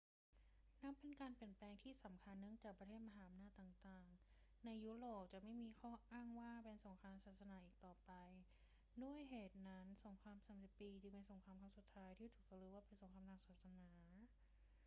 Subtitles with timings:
[0.83, 8.11] นับเป็นการเปลี่ยนแปลงที่สำคัญเนื่องจากประเทศมหาอำนาจต่าง ๆ ในยุโรปจะไม่มีข้ออ้างว่าเป็นสงครามศาสนาอีกต่อไป
[9.03, 13.87] ด้วยเหตุนั้น สงครามสามสิบปีจึงเป็นสงครามครั้งสุดท้ายที่ถูกจารึกว่าเป็นสงครามทางศาสนา